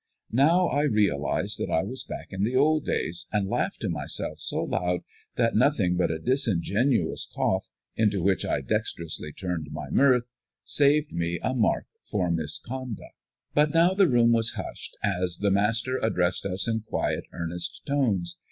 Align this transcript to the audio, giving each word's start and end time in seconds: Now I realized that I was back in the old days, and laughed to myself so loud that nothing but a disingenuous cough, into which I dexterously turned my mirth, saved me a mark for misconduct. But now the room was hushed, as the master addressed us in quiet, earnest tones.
Now 0.33 0.65
I 0.67 0.81
realized 0.81 1.59
that 1.59 1.69
I 1.69 1.83
was 1.83 2.03
back 2.03 2.29
in 2.31 2.43
the 2.43 2.55
old 2.55 2.85
days, 2.85 3.27
and 3.31 3.47
laughed 3.47 3.81
to 3.81 3.87
myself 3.89 4.39
so 4.39 4.63
loud 4.63 5.01
that 5.35 5.53
nothing 5.55 5.95
but 5.95 6.09
a 6.09 6.17
disingenuous 6.17 7.27
cough, 7.31 7.69
into 7.95 8.23
which 8.23 8.43
I 8.43 8.61
dexterously 8.61 9.31
turned 9.31 9.67
my 9.69 9.91
mirth, 9.91 10.27
saved 10.63 11.11
me 11.11 11.37
a 11.43 11.53
mark 11.53 11.85
for 12.03 12.31
misconduct. 12.31 13.13
But 13.53 13.75
now 13.75 13.93
the 13.93 14.07
room 14.09 14.33
was 14.33 14.53
hushed, 14.53 14.97
as 15.03 15.37
the 15.37 15.51
master 15.51 15.99
addressed 16.01 16.47
us 16.47 16.67
in 16.67 16.79
quiet, 16.79 17.25
earnest 17.31 17.85
tones. 17.85 18.39